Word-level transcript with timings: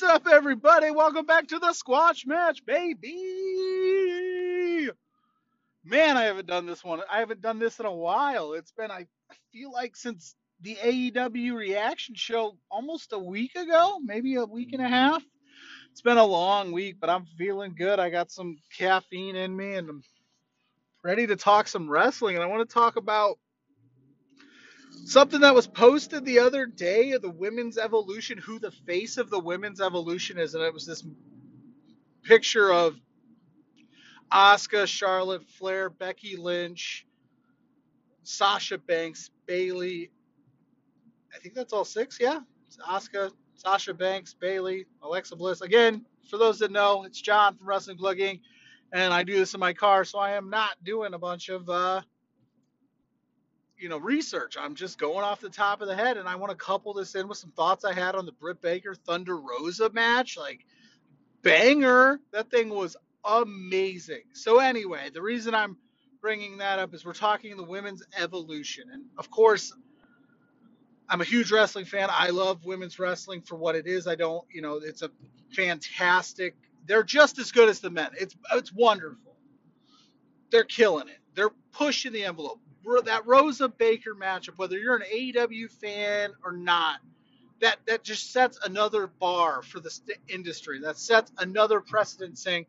What's 0.00 0.14
up, 0.14 0.28
everybody? 0.32 0.92
Welcome 0.92 1.26
back 1.26 1.48
to 1.48 1.58
the 1.58 1.72
Squash 1.72 2.24
Match, 2.24 2.64
baby. 2.64 3.10
Man, 5.84 6.16
I 6.16 6.22
haven't 6.22 6.46
done 6.46 6.66
this 6.66 6.84
one. 6.84 7.00
I 7.10 7.18
haven't 7.18 7.40
done 7.40 7.58
this 7.58 7.80
in 7.80 7.86
a 7.86 7.92
while. 7.92 8.52
It's 8.52 8.70
been, 8.70 8.92
I 8.92 9.08
feel 9.52 9.72
like, 9.72 9.96
since 9.96 10.36
the 10.60 10.76
AEW 10.76 11.56
reaction 11.56 12.14
show 12.14 12.56
almost 12.70 13.12
a 13.12 13.18
week 13.18 13.56
ago, 13.56 13.98
maybe 14.00 14.36
a 14.36 14.44
week 14.44 14.72
and 14.72 14.82
a 14.82 14.84
mm-hmm. 14.84 14.94
half. 14.94 15.24
It's 15.90 16.02
been 16.02 16.18
a 16.18 16.24
long 16.24 16.70
week, 16.70 16.98
but 17.00 17.10
I'm 17.10 17.26
feeling 17.36 17.74
good. 17.76 17.98
I 17.98 18.08
got 18.08 18.30
some 18.30 18.56
caffeine 18.78 19.34
in 19.34 19.56
me 19.56 19.74
and 19.74 19.90
I'm 19.90 20.02
ready 21.02 21.26
to 21.26 21.34
talk 21.34 21.66
some 21.66 21.90
wrestling. 21.90 22.36
And 22.36 22.44
I 22.44 22.46
want 22.46 22.68
to 22.68 22.72
talk 22.72 22.94
about 22.94 23.36
Something 25.04 25.40
that 25.40 25.54
was 25.54 25.66
posted 25.66 26.24
the 26.24 26.40
other 26.40 26.66
day 26.66 27.12
of 27.12 27.22
the 27.22 27.30
women's 27.30 27.78
evolution, 27.78 28.38
who 28.38 28.58
the 28.58 28.70
face 28.70 29.16
of 29.16 29.30
the 29.30 29.40
women's 29.40 29.80
evolution 29.80 30.38
is, 30.38 30.54
and 30.54 30.62
it 30.62 30.74
was 30.74 30.86
this 30.86 31.04
picture 32.22 32.72
of 32.72 32.96
Asuka, 34.32 34.86
Charlotte 34.86 35.44
Flair, 35.44 35.88
Becky 35.88 36.36
Lynch, 36.36 37.06
Sasha 38.22 38.76
Banks, 38.78 39.30
Bayley. 39.46 40.10
I 41.34 41.38
think 41.38 41.54
that's 41.54 41.72
all 41.72 41.84
six, 41.84 42.18
yeah. 42.20 42.40
it's 42.66 42.76
Asuka, 42.76 43.30
Sasha 43.54 43.94
Banks, 43.94 44.34
Bayley, 44.34 44.86
Alexa 45.02 45.36
Bliss. 45.36 45.62
Again, 45.62 46.04
for 46.28 46.36
those 46.36 46.58
that 46.58 46.70
know, 46.70 47.04
it's 47.04 47.20
John 47.20 47.56
from 47.56 47.66
Wrestling 47.66 47.96
Plug 47.96 48.18
Inc. 48.18 48.40
And 48.92 49.12
I 49.12 49.22
do 49.22 49.36
this 49.36 49.54
in 49.54 49.60
my 49.60 49.72
car, 49.72 50.04
so 50.04 50.18
I 50.18 50.32
am 50.32 50.50
not 50.50 50.72
doing 50.84 51.14
a 51.14 51.18
bunch 51.18 51.48
of 51.48 51.68
uh, 51.68 52.02
you 53.78 53.88
know, 53.88 53.98
research. 53.98 54.56
I'm 54.58 54.74
just 54.74 54.98
going 54.98 55.24
off 55.24 55.40
the 55.40 55.48
top 55.48 55.80
of 55.80 55.88
the 55.88 55.96
head, 55.96 56.16
and 56.16 56.28
I 56.28 56.36
want 56.36 56.50
to 56.50 56.56
couple 56.56 56.94
this 56.94 57.14
in 57.14 57.28
with 57.28 57.38
some 57.38 57.50
thoughts 57.52 57.84
I 57.84 57.92
had 57.92 58.14
on 58.14 58.26
the 58.26 58.32
Britt 58.32 58.60
Baker 58.60 58.94
Thunder 58.94 59.36
Rosa 59.36 59.90
match. 59.90 60.36
Like, 60.36 60.64
banger! 61.42 62.20
That 62.32 62.50
thing 62.50 62.68
was 62.70 62.96
amazing. 63.24 64.22
So 64.32 64.58
anyway, 64.58 65.10
the 65.12 65.22
reason 65.22 65.54
I'm 65.54 65.76
bringing 66.20 66.58
that 66.58 66.78
up 66.78 66.94
is 66.94 67.04
we're 67.04 67.12
talking 67.12 67.56
the 67.56 67.62
women's 67.62 68.02
evolution, 68.16 68.84
and 68.92 69.04
of 69.16 69.30
course, 69.30 69.72
I'm 71.08 71.20
a 71.20 71.24
huge 71.24 71.50
wrestling 71.50 71.86
fan. 71.86 72.08
I 72.10 72.30
love 72.30 72.64
women's 72.64 72.98
wrestling 72.98 73.42
for 73.42 73.56
what 73.56 73.76
it 73.76 73.86
is. 73.86 74.06
I 74.06 74.14
don't, 74.14 74.44
you 74.52 74.60
know, 74.60 74.76
it's 74.76 75.02
a 75.02 75.10
fantastic. 75.54 76.54
They're 76.86 77.02
just 77.02 77.38
as 77.38 77.52
good 77.52 77.68
as 77.68 77.80
the 77.80 77.90
men. 77.90 78.10
It's 78.18 78.36
it's 78.52 78.72
wonderful. 78.72 79.36
They're 80.50 80.64
killing 80.64 81.08
it. 81.08 81.18
They're 81.34 81.50
pushing 81.72 82.12
the 82.12 82.24
envelope 82.24 82.60
that 83.04 83.26
Rosa 83.26 83.68
Baker 83.68 84.14
matchup, 84.14 84.56
whether 84.56 84.78
you're 84.78 84.96
an 84.96 85.04
AEW 85.12 85.70
fan 85.70 86.32
or 86.44 86.52
not, 86.52 87.00
that 87.60 87.78
that 87.86 88.04
just 88.04 88.32
sets 88.32 88.58
another 88.64 89.06
bar 89.06 89.62
for 89.62 89.80
the 89.80 89.90
st- 89.90 90.18
industry. 90.28 90.80
That 90.80 90.98
sets 90.98 91.32
another 91.38 91.80
precedent, 91.80 92.38
saying, 92.38 92.66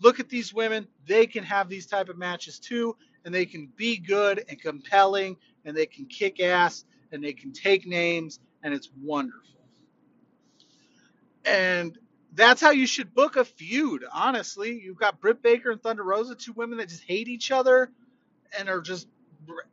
look 0.00 0.20
at 0.20 0.28
these 0.28 0.54
women; 0.54 0.86
they 1.06 1.26
can 1.26 1.44
have 1.44 1.68
these 1.68 1.86
type 1.86 2.08
of 2.08 2.18
matches 2.18 2.58
too, 2.58 2.96
and 3.24 3.34
they 3.34 3.46
can 3.46 3.70
be 3.76 3.98
good 3.98 4.44
and 4.48 4.60
compelling, 4.60 5.36
and 5.64 5.76
they 5.76 5.86
can 5.86 6.06
kick 6.06 6.40
ass, 6.40 6.84
and 7.12 7.22
they 7.22 7.32
can 7.32 7.52
take 7.52 7.86
names, 7.86 8.40
and 8.62 8.74
it's 8.74 8.90
wonderful. 9.02 9.60
And 11.44 11.98
that's 12.34 12.60
how 12.60 12.70
you 12.70 12.86
should 12.86 13.14
book 13.14 13.36
a 13.36 13.44
feud. 13.44 14.04
Honestly, 14.12 14.80
you've 14.80 14.98
got 14.98 15.20
Britt 15.20 15.42
Baker 15.42 15.70
and 15.70 15.82
Thunder 15.82 16.04
Rosa, 16.04 16.34
two 16.34 16.52
women 16.52 16.78
that 16.78 16.88
just 16.88 17.04
hate 17.04 17.28
each 17.28 17.50
other 17.50 17.90
and 18.58 18.68
are 18.68 18.80
just 18.80 19.08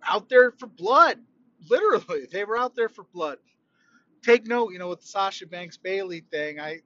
out 0.04 0.30
there 0.30 0.52
for 0.52 0.68
blood. 0.68 1.20
Literally, 1.70 2.28
they 2.32 2.46
were 2.46 2.58
out 2.58 2.76
there 2.76 2.90
for 2.90 3.04
blood. 3.14 3.38
Take 4.22 4.48
note, 4.48 4.72
you 4.74 4.80
know, 4.80 4.90
with 4.90 5.02
the 5.02 5.08
Sasha 5.08 5.48
Banks 5.48 5.78
Bayley 5.78 6.22
thing, 6.32 6.60
I 6.60 6.82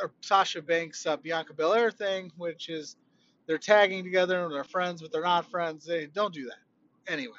or 0.00 0.12
Sasha 0.20 0.62
Banks 0.62 1.06
uh, 1.06 1.16
Bianca 1.16 1.54
Belair 1.54 1.90
thing, 1.90 2.30
which 2.36 2.68
is 2.68 2.96
they're 3.46 3.58
tagging 3.58 4.04
together 4.04 4.44
and 4.44 4.54
they're 4.54 4.64
friends, 4.64 5.02
but 5.02 5.10
they're 5.12 5.22
not 5.22 5.50
friends. 5.50 5.84
They 5.84 6.06
don't 6.06 6.32
do 6.32 6.44
that. 6.46 7.12
Anyway, 7.12 7.38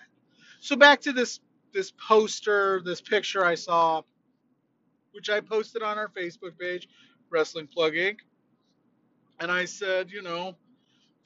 so 0.59 0.75
back 0.75 1.01
to 1.01 1.13
this 1.13 1.39
this 1.73 1.91
poster, 1.91 2.81
this 2.83 3.01
picture 3.01 3.45
I 3.45 3.55
saw, 3.55 4.01
which 5.11 5.29
I 5.29 5.39
posted 5.39 5.83
on 5.83 5.97
our 5.97 6.09
Facebook 6.09 6.57
page, 6.59 6.87
Wrestling 7.29 7.67
Plug 7.67 7.93
Inc. 7.93 8.17
And 9.39 9.51
I 9.51 9.65
said, 9.65 10.11
you 10.11 10.21
know, 10.21 10.55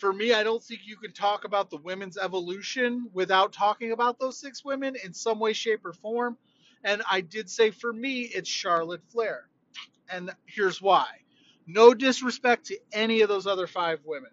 for 0.03 0.12
me, 0.12 0.34
I 0.34 0.44
don't 0.44 0.62
think 0.62 0.81
you 0.84 0.97
can 0.97 1.14
talk 1.14 1.46
about 1.46 1.69
the 1.69 1.78
women's 1.78 2.18
evolution 2.18 3.08
without 3.14 3.53
talking 3.53 3.94
about 3.94 4.19
those 4.19 4.38
six 4.38 4.66
women 4.66 4.97
in 5.02 5.14
some 5.14 5.40
way, 5.40 5.53
shape, 5.53 5.86
or 5.86 5.94
form. 5.94 6.38
And 6.84 7.02
I 7.09 7.22
did 7.22 7.50
say 7.50 7.72
for 7.72 7.94
me, 7.94 8.24
it's 8.24 8.50
Charlotte 8.50 9.02
Flair. 9.14 9.47
And 10.09 10.30
here's 10.46 10.81
why 10.81 11.06
no 11.68 11.94
disrespect 11.94 12.66
to 12.66 12.78
any 12.91 13.22
of 13.22 13.30
those 13.30 13.47
other 13.47 13.66
five 13.66 14.02
women, 14.03 14.31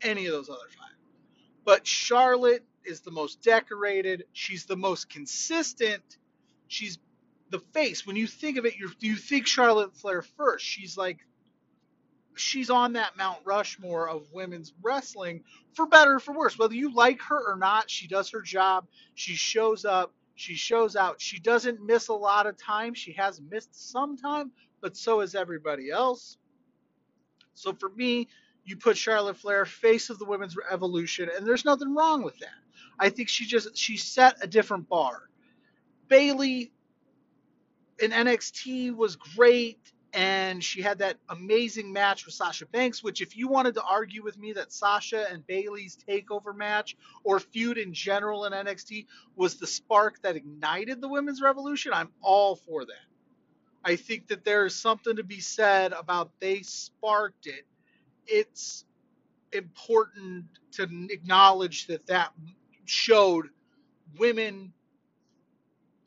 any 0.00 0.26
of 0.26 0.32
those 0.32 0.48
other 0.48 0.68
five. 0.68 0.96
But 1.64 1.84
Charlotte 1.84 2.64
is 2.84 3.00
the 3.00 3.10
most 3.10 3.42
decorated, 3.42 4.26
she's 4.32 4.64
the 4.66 4.76
most 4.76 5.10
consistent, 5.10 6.04
she's 6.68 7.00
the 7.50 7.58
face. 7.74 8.06
When 8.06 8.14
you 8.14 8.28
think 8.28 8.58
of 8.58 8.64
it, 8.64 8.76
you 8.76 8.92
you 9.00 9.16
think 9.16 9.48
Charlotte 9.48 9.96
Flair 9.96 10.22
first. 10.22 10.64
She's 10.64 10.96
like 10.96 11.18
she's 12.40 12.70
on 12.70 12.94
that 12.94 13.16
Mount 13.16 13.38
Rushmore 13.44 14.08
of 14.08 14.32
women's 14.32 14.72
wrestling 14.82 15.42
for 15.74 15.86
better 15.86 16.14
or 16.16 16.20
for 16.20 16.32
worse. 16.32 16.58
Whether 16.58 16.74
you 16.74 16.92
like 16.94 17.20
her 17.22 17.52
or 17.52 17.56
not, 17.56 17.90
she 17.90 18.06
does 18.08 18.30
her 18.30 18.42
job. 18.42 18.86
She 19.14 19.34
shows 19.34 19.84
up. 19.84 20.12
She 20.34 20.54
shows 20.54 20.96
out. 20.96 21.20
She 21.20 21.38
doesn't 21.40 21.84
miss 21.84 22.08
a 22.08 22.14
lot 22.14 22.46
of 22.46 22.56
time. 22.56 22.94
She 22.94 23.12
has 23.12 23.40
missed 23.40 23.90
some 23.90 24.16
time, 24.16 24.52
but 24.80 24.96
so 24.96 25.20
has 25.20 25.34
everybody 25.34 25.90
else. 25.90 26.38
So 27.54 27.72
for 27.72 27.88
me, 27.90 28.28
you 28.64 28.76
put 28.76 28.96
Charlotte 28.96 29.36
Flair 29.36 29.64
face 29.64 30.10
of 30.10 30.18
the 30.18 30.24
women's 30.26 30.56
evolution, 30.70 31.30
and 31.36 31.46
there's 31.46 31.64
nothing 31.64 31.94
wrong 31.94 32.22
with 32.22 32.38
that. 32.38 32.50
I 32.98 33.08
think 33.08 33.28
she 33.28 33.46
just 33.46 33.76
she 33.76 33.96
set 33.96 34.36
a 34.42 34.46
different 34.46 34.88
bar. 34.88 35.22
Bayley 36.08 36.72
in 38.00 38.10
NXT 38.12 38.94
was 38.94 39.16
great 39.16 39.80
and 40.14 40.64
she 40.64 40.82
had 40.82 40.98
that 40.98 41.18
amazing 41.28 41.92
match 41.92 42.24
with 42.24 42.34
Sasha 42.34 42.66
Banks, 42.66 43.02
which, 43.02 43.20
if 43.20 43.36
you 43.36 43.48
wanted 43.48 43.74
to 43.74 43.82
argue 43.82 44.22
with 44.22 44.38
me 44.38 44.52
that 44.54 44.72
Sasha 44.72 45.30
and 45.30 45.46
Bayley's 45.46 45.98
takeover 46.08 46.56
match 46.56 46.96
or 47.24 47.38
feud 47.40 47.78
in 47.78 47.92
general 47.92 48.44
in 48.46 48.52
NXT 48.52 49.06
was 49.36 49.56
the 49.56 49.66
spark 49.66 50.20
that 50.22 50.36
ignited 50.36 51.00
the 51.00 51.08
women's 51.08 51.42
revolution, 51.42 51.92
I'm 51.94 52.10
all 52.22 52.56
for 52.56 52.84
that. 52.86 53.08
I 53.84 53.96
think 53.96 54.28
that 54.28 54.44
there 54.44 54.66
is 54.66 54.74
something 54.74 55.16
to 55.16 55.24
be 55.24 55.40
said 55.40 55.92
about 55.92 56.30
they 56.40 56.62
sparked 56.62 57.46
it. 57.46 57.66
It's 58.26 58.84
important 59.52 60.46
to 60.72 60.88
acknowledge 61.10 61.86
that 61.86 62.06
that 62.06 62.32
showed 62.84 63.48
women 64.18 64.72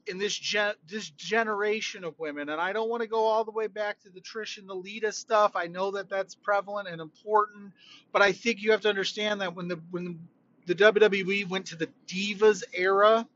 in 0.08 0.18
this 0.18 0.36
gen- 0.36 0.76
this 0.88 1.10
generation 1.12 2.04
of 2.04 2.18
women, 2.20 2.50
and 2.50 2.62
I 2.62 2.74
don't 2.74 2.90
want 2.90 3.02
to 3.04 3.08
go 3.08 3.26
all 3.26 3.46
the 3.46 3.52
way 3.52 3.68
back 3.68 4.00
to 4.02 4.10
the 4.10 4.22
Trish 4.22 4.58
and 4.58 4.70
the 4.70 4.76
Lita 4.76 5.12
stuff. 5.12 5.54
I 5.56 5.68
know 5.68 5.92
that 5.92 6.10
that's 6.10 6.36
prevalent 6.36 6.88
and 6.90 7.02
important, 7.02 7.74
but 8.12 8.22
I 8.22 8.32
think 8.32 8.62
you 8.62 8.72
have 8.72 8.82
to 8.82 8.90
understand 8.90 9.42
that 9.42 9.56
when 9.56 9.68
the 9.68 9.80
when 9.92 10.20
the 10.68 10.76
WWE 10.76 11.50
went 11.50 11.68
to 11.68 11.76
the 11.78 11.90
Divas 12.08 12.64
era, 12.74 13.28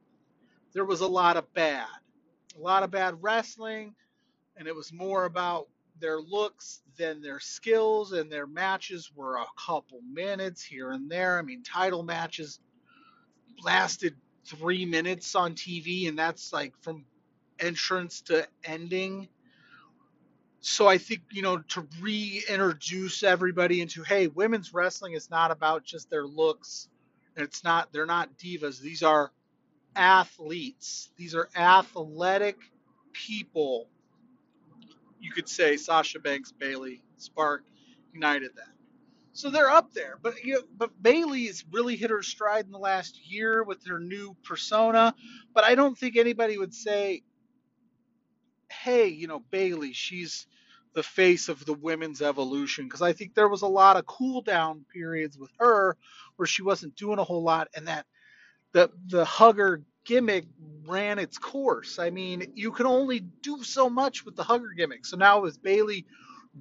there 0.73 0.85
was 0.85 1.01
a 1.01 1.07
lot 1.07 1.37
of 1.37 1.51
bad, 1.53 1.87
a 2.57 2.61
lot 2.61 2.83
of 2.83 2.91
bad 2.91 3.21
wrestling, 3.23 3.95
and 4.57 4.67
it 4.67 4.75
was 4.75 4.93
more 4.93 5.25
about 5.25 5.67
their 5.99 6.19
looks 6.19 6.81
than 6.97 7.21
their 7.21 7.39
skills, 7.39 8.13
and 8.13 8.31
their 8.31 8.47
matches 8.47 9.11
were 9.15 9.37
a 9.37 9.45
couple 9.57 10.01
minutes 10.03 10.63
here 10.63 10.91
and 10.91 11.09
there. 11.11 11.39
I 11.39 11.43
mean, 11.43 11.63
title 11.63 12.03
matches 12.03 12.59
lasted 13.63 14.15
three 14.45 14.85
minutes 14.85 15.35
on 15.35 15.55
TV, 15.55 16.07
and 16.07 16.17
that's 16.17 16.53
like 16.53 16.73
from 16.81 17.05
entrance 17.59 18.21
to 18.21 18.47
ending. 18.63 19.27
So 20.59 20.87
I 20.87 20.97
think, 20.97 21.21
you 21.31 21.41
know, 21.41 21.59
to 21.59 21.87
reintroduce 22.01 23.23
everybody 23.23 23.81
into, 23.81 24.03
hey, 24.03 24.27
women's 24.27 24.73
wrestling 24.73 25.13
is 25.13 25.29
not 25.29 25.51
about 25.51 25.83
just 25.83 26.09
their 26.09 26.25
looks. 26.25 26.89
It's 27.35 27.63
not, 27.63 27.93
they're 27.93 28.05
not 28.05 28.37
divas. 28.37 28.79
These 28.79 29.03
are 29.03 29.31
athletes. 29.95 31.11
These 31.17 31.35
are 31.35 31.49
athletic 31.55 32.57
people. 33.13 33.87
You 35.19 35.31
could 35.31 35.47
say 35.47 35.77
Sasha 35.77 36.19
Banks, 36.19 36.51
Bayley, 36.51 37.01
Spark, 37.17 37.63
United 38.13 38.51
that. 38.55 38.74
So 39.35 39.51
they're 39.51 39.71
up 39.71 39.93
there, 39.93 40.19
but 40.23 40.43
you 40.45 40.55
know, 40.55 40.61
but 40.77 40.91
Bayley's 41.03 41.65
really 41.71 41.97
hit 41.97 42.11
her 42.11 42.23
stride 42.23 42.65
in 42.65 42.71
the 42.71 42.79
last 42.79 43.19
year 43.31 43.63
with 43.63 43.85
her 43.87 43.99
new 43.99 44.35
persona. 44.45 45.15
But 45.53 45.65
I 45.65 45.75
don't 45.75 45.97
think 45.97 46.17
anybody 46.17 46.57
would 46.57 46.73
say, 46.75 47.23
"Hey, 48.71 49.09
you 49.09 49.27
know, 49.27 49.39
Bayley, 49.51 49.93
she's 49.93 50.47
the 50.95 51.03
face 51.03 51.49
of 51.49 51.65
the 51.65 51.73
women's 51.73 52.21
evolution," 52.21 52.85
because 52.85 53.03
I 53.03 53.13
think 53.13 53.35
there 53.35 53.49
was 53.49 53.63
a 53.63 53.67
lot 53.67 53.97
of 53.97 54.07
cool 54.07 54.41
down 54.41 54.85
periods 54.93 55.37
with 55.37 55.51
her 55.59 55.97
where 56.37 56.47
she 56.47 56.63
wasn't 56.63 56.97
doing 56.97 57.19
a 57.19 57.25
whole 57.25 57.43
lot, 57.43 57.69
and 57.75 57.87
that 57.89 58.07
the 58.73 58.91
the 59.07 59.25
hugger 59.25 59.83
gimmick 60.05 60.45
ran 60.85 61.19
its 61.19 61.37
course. 61.39 61.99
I 61.99 62.11
mean, 62.11 62.53
you 62.55 62.71
can 62.71 62.87
only 62.87 63.21
do 63.21 63.63
so 63.63 63.89
much 63.89 64.25
with 64.25 64.35
the 64.37 64.43
hugger 64.43 64.71
gimmick. 64.77 65.05
So 65.05 65.17
now 65.17 65.41
with 65.41 65.63
Bayley 65.63 66.05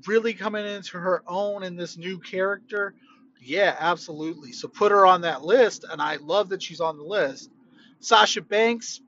really 0.06 0.34
coming 0.34 0.66
into 0.66 0.98
her 0.98 1.22
own 1.26 1.62
in 1.62 1.76
this 1.76 1.96
new 1.96 2.18
character, 2.18 2.94
yeah, 3.40 3.76
absolutely. 3.78 4.52
So 4.52 4.68
put 4.68 4.92
her 4.92 5.06
on 5.06 5.22
that 5.22 5.44
list, 5.44 5.84
and 5.90 6.00
I 6.00 6.16
love 6.16 6.48
that 6.50 6.62
she's 6.62 6.80
on 6.80 6.96
the 6.96 7.04
list. 7.04 7.50
Sasha 8.00 8.42
Banks 8.42 9.00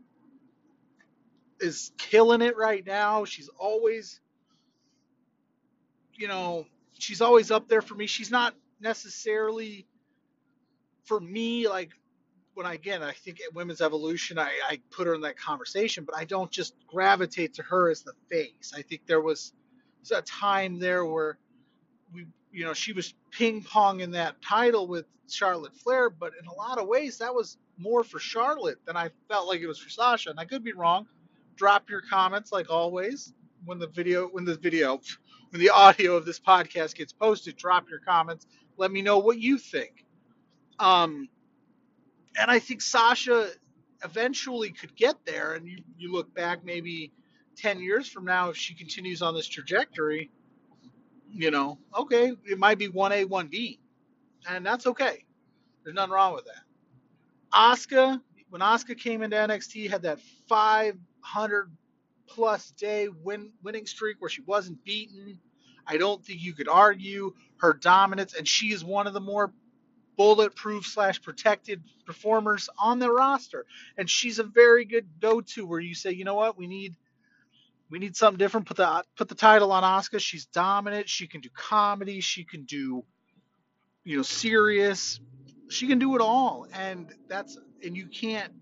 is 1.61 1.93
killing 1.99 2.43
it 2.43 2.57
right 2.57 2.85
now. 2.87 3.25
She's 3.25 3.49
always, 3.59 4.21
you 6.15 6.29
know, 6.29 6.67
she's 6.99 7.21
always 7.21 7.51
up 7.51 7.69
there 7.69 7.83
for 7.83 7.95
me. 7.95 8.07
She's 8.07 8.31
not 8.31 8.55
necessarily 8.81 9.87
for 11.05 11.21
me 11.21 11.69
like 11.69 11.91
when 12.55 12.67
I 12.67 12.75
again 12.75 13.03
I 13.03 13.13
think 13.13 13.41
at 13.41 13.55
Women's 13.55 13.81
Evolution 13.81 14.39
I, 14.39 14.51
I 14.69 14.81
put 14.91 15.07
her 15.07 15.15
in 15.15 15.23
that 15.23 15.39
conversation, 15.39 16.05
but 16.05 16.17
I 16.17 16.25
don't 16.25 16.51
just 16.51 16.75
gravitate 16.87 17.55
to 17.55 17.63
her 17.63 17.91
as 17.91 18.03
the 18.03 18.13
face. 18.31 18.73
I 18.77 18.83
think 18.83 19.07
there 19.07 19.21
was, 19.21 19.53
a 20.11 20.23
time 20.23 20.79
there 20.79 21.05
where 21.05 21.39
we 22.13 22.27
you 22.53 22.65
know 22.65 22.73
she 22.73 22.93
was 22.93 23.15
ping 23.31 23.63
ponging 23.63 24.13
that 24.13 24.41
title 24.43 24.87
with 24.87 25.07
Charlotte 25.29 25.77
Flair, 25.77 26.11
but 26.11 26.33
in 26.41 26.47
a 26.47 26.55
lot 26.55 26.79
of 26.79 26.87
ways 26.87 27.19
that 27.19 27.35
was 27.35 27.59
more 27.79 28.05
for 28.05 28.19
Charlotte 28.19 28.79
than 28.87 28.97
I 28.97 29.11
felt 29.29 29.49
like 29.49 29.61
it 29.61 29.67
was 29.67 29.79
for 29.79 29.91
Sasha. 29.91 30.31
And 30.31 30.41
I 30.41 30.45
could 30.45 30.65
be 30.65 30.73
wrong. 30.73 31.07
Drop 31.57 31.89
your 31.91 32.03
comments 32.03 32.53
like 32.53 32.71
always 32.71 33.33
when 33.65 33.79
the 33.79 33.89
video 33.89 34.29
when 34.29 34.45
the 34.45 34.57
video 34.57 35.01
when 35.51 35.61
the 35.61 35.71
audio 35.71 36.17
of 36.17 36.25
this 36.25 36.39
podcast 36.39 36.95
gets 36.95 37.13
posted. 37.13 37.57
Drop 37.57 37.89
your 37.89 38.01
comments. 38.01 38.47
Let 38.77 38.91
me 38.91 39.03
know 39.03 39.19
what 39.19 39.39
you 39.39 39.59
think. 39.59 40.05
Um, 40.79 41.29
and 42.39 42.51
I 42.51 42.59
think 42.59 42.83
Sasha 42.83 43.51
eventually 44.05 44.71
could 44.71 44.95
get 44.95 45.17
there. 45.25 45.55
And 45.55 45.67
you, 45.67 45.79
you 45.97 46.13
look 46.13 46.35
back 46.35 46.65
maybe 46.65 47.13
10 47.57 47.81
years 47.81 48.09
from 48.09 48.25
now, 48.25 48.51
if 48.51 48.57
she 48.57 48.75
continues 48.75 49.23
on 49.23 49.35
this 49.35 49.47
trajectory, 49.47 50.31
you 51.33 51.51
know, 51.51 51.79
okay, 51.97 52.33
it 52.45 52.59
might 52.59 52.79
be 52.79 52.89
1A, 52.89 53.27
1B. 53.27 53.79
And 54.49 54.65
that's 54.65 54.87
okay. 54.87 55.25
There's 55.85 55.95
nothing 55.95 56.13
wrong 56.13 56.35
with 56.35 56.45
that. 56.47 56.63
Asuka, 57.53 58.21
when 58.51 58.61
Asuka 58.61 58.99
came 58.99 59.23
into 59.23 59.37
NXT, 59.37 59.91
had 59.91 60.03
that 60.03 60.21
500 60.49 61.71
plus 62.29 62.71
day 62.73 63.09
win, 63.09 63.53
winning 63.63 63.87
streak 63.87 64.17
where 64.21 64.31
she 64.31 64.43
wasn't 64.43 64.83
beaten. 64.85 65.39
I 65.87 65.97
don't 65.97 66.25
think 66.25 66.43
you 66.43 66.53
could 66.53 66.69
argue 66.69 67.33
her 67.59 67.73
dominance, 67.73 68.35
and 68.35 68.47
she 68.47 68.73
is 68.73 68.85
one 68.85 69.07
of 69.07 69.15
the 69.15 69.21
more 69.21 69.53
bulletproof 70.17 70.87
slash 70.87 71.21
protected 71.21 71.83
performers 72.07 72.69
on 72.79 72.99
the 72.99 73.11
roster. 73.11 73.67
And 73.97 74.09
she's 74.09 74.39
a 74.39 74.45
very 74.45 74.85
good 74.85 75.07
go-to 75.21 75.67
where 75.67 75.81
you 75.81 75.95
say, 75.95 76.13
you 76.13 76.25
know 76.25 76.35
what, 76.35 76.59
we 76.59 76.67
need 76.67 76.95
we 77.91 77.99
need 77.99 78.17
something 78.17 78.39
different. 78.39 78.67
Put 78.67 78.79
the 78.79 79.05
put 79.17 79.29
the 79.29 79.35
title 79.35 79.73
on 79.73 79.83
Asuka. 79.83 80.21
She's 80.21 80.47
dominant. 80.47 81.09
She 81.09 81.27
can 81.27 81.41
do 81.41 81.49
comedy. 81.55 82.21
She 82.21 82.45
can 82.45 82.65
do, 82.65 83.05
you 84.05 84.17
know, 84.17 84.23
serious. 84.23 85.21
She 85.69 85.87
can 85.87 85.99
do 85.99 86.15
it 86.17 86.21
all, 86.21 86.67
and 86.73 87.13
that's 87.29 87.59
and 87.85 87.97
you 87.97 88.07
can't. 88.07 88.53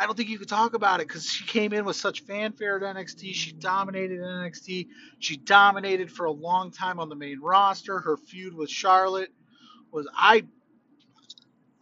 I 0.00 0.06
don't 0.06 0.16
think 0.16 0.28
you 0.28 0.38
could 0.38 0.48
talk 0.48 0.74
about 0.74 1.00
it 1.00 1.08
because 1.08 1.26
she 1.28 1.44
came 1.44 1.72
in 1.72 1.84
with 1.84 1.96
such 1.96 2.20
fanfare 2.20 2.76
at 2.76 2.96
NXT. 2.96 3.34
She 3.34 3.52
dominated 3.52 4.20
NXT. 4.20 4.86
She 5.18 5.36
dominated 5.36 6.12
for 6.12 6.26
a 6.26 6.30
long 6.30 6.70
time 6.70 7.00
on 7.00 7.08
the 7.08 7.16
main 7.16 7.40
roster. 7.40 7.98
Her 7.98 8.16
feud 8.16 8.54
with 8.54 8.70
Charlotte 8.70 9.30
was 9.90 10.08
I 10.14 10.44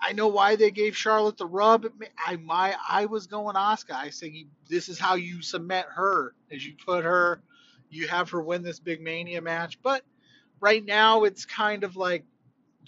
I 0.06 0.12
know 0.12 0.28
why 0.28 0.54
they 0.54 0.70
gave 0.70 0.96
Charlotte 0.96 1.36
the 1.36 1.46
rub. 1.46 1.86
I 2.24 2.36
my 2.36 2.76
I 2.88 3.06
was 3.06 3.26
going 3.26 3.56
Asuka. 3.56 3.94
I 3.94 4.10
say 4.10 4.46
this 4.68 4.88
is 4.88 5.00
how 5.00 5.16
you 5.16 5.42
cement 5.42 5.88
her 5.94 6.32
as 6.52 6.64
you 6.64 6.74
put 6.84 7.04
her, 7.04 7.42
you 7.90 8.06
have 8.06 8.30
her 8.30 8.40
win 8.40 8.62
this 8.62 8.78
big 8.78 9.00
Mania 9.00 9.42
match. 9.42 9.82
But 9.82 10.04
right 10.60 10.84
now 10.84 11.24
it's 11.24 11.44
kind 11.44 11.82
of 11.82 11.96
like 11.96 12.24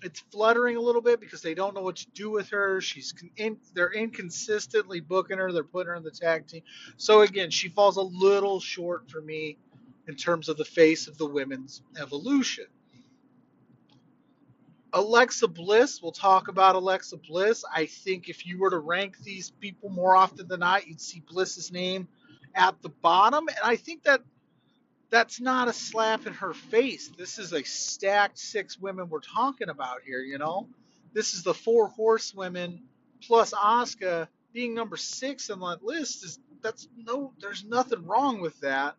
it's 0.05 0.21
fluttering 0.31 0.77
a 0.77 0.81
little 0.81 1.03
bit 1.03 1.19
because 1.19 1.43
they 1.43 1.55
don't 1.55 1.75
know 1.75 1.83
what 1.83 1.97
to 1.97 2.07
do 2.15 2.31
with 2.31 2.51
her. 2.51 2.81
She's 2.81 3.13
in, 3.37 3.57
they're 3.75 3.93
inconsistently 3.93 5.01
booking 5.01 5.39
her. 5.39 5.51
They're 5.53 5.65
putting 5.65 5.89
her 5.89 5.97
in 5.97 6.05
the 6.05 6.13
tag 6.13 6.47
team. 6.47 6.63
So 6.99 7.23
again, 7.23 7.51
she 7.51 7.69
falls 7.69 7.97
a 7.97 8.03
little 8.03 8.61
short 8.61 9.11
for 9.11 9.21
me 9.21 9.59
in 10.07 10.15
terms 10.15 10.49
of 10.49 10.57
the 10.57 10.65
face 10.65 11.09
of 11.09 11.19
the 11.19 11.27
women's 11.27 11.83
evolution. 12.01 12.67
Alexa 14.93 15.49
Bliss, 15.49 16.03
we'll 16.03 16.13
talk 16.13 16.49
about 16.49 16.75
Alexa 16.75 17.17
Bliss. 17.19 17.65
I 17.73 17.87
think 17.87 18.29
if 18.29 18.47
you 18.47 18.59
were 18.59 18.71
to 18.71 18.79
rank 18.79 19.19
these 19.19 19.51
people 19.51 19.91
more 19.91 20.17
often 20.17 20.49
than 20.49 20.61
not, 20.61 20.87
you'd 20.87 21.01
see 21.01 21.23
Bliss's 21.29 21.71
name 21.71 22.09
at 22.55 22.81
the 22.83 22.89
bottom. 22.89 23.49
And 23.49 23.59
I 23.63 23.77
think 23.77 24.05
that 24.05 24.23
that's 25.11 25.41
not 25.41 25.69
a 25.69 25.73
slap 25.73 26.27
in 26.27 26.35
her 26.35 26.55
face. 26.55 27.11
This 27.17 27.39
is 27.39 27.53
a 27.53 27.63
stacked 27.63 28.39
six 28.39 28.79
women 28.79 29.09
we're 29.09 29.21
talking 29.21 29.69
about 29.69 30.03
here, 30.07 30.21
you 30.21 30.39
know? 30.39 30.69
This 31.13 31.35
is 31.35 31.43
the 31.43 31.55
four 31.55 31.89
horsewomen 31.89 32.83
plus 33.23 33.53
Asuka 33.53 34.29
being 34.53 34.75
number 34.75 34.97
six 34.97 35.51
on 35.51 35.61
that 35.61 35.83
list 35.83 36.25
is 36.25 36.39
that's 36.63 36.89
no 36.97 37.33
there's 37.41 37.65
nothing 37.65 38.07
wrong 38.07 38.41
with 38.41 38.59
that. 38.61 38.97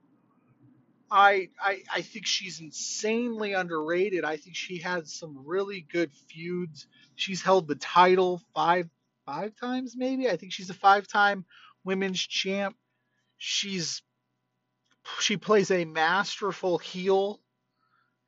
I, 1.11 1.49
I 1.61 1.83
I 1.93 2.01
think 2.01 2.25
she's 2.25 2.59
insanely 2.61 3.53
underrated. 3.53 4.25
I 4.25 4.37
think 4.37 4.55
she 4.55 4.77
had 4.79 5.07
some 5.07 5.45
really 5.45 5.81
good 5.91 6.11
feuds. 6.13 6.87
She's 7.15 7.41
held 7.41 7.67
the 7.67 7.75
title 7.75 8.41
five 8.53 8.89
five 9.25 9.55
times 9.55 9.95
maybe. 9.97 10.29
I 10.29 10.37
think 10.37 10.53
she's 10.53 10.69
a 10.69 10.75
five-time 10.75 11.45
women's 11.83 12.19
champ. 12.21 12.75
She's 13.37 14.01
she 15.19 15.37
plays 15.37 15.71
a 15.71 15.85
masterful 15.85 16.77
heel 16.77 17.39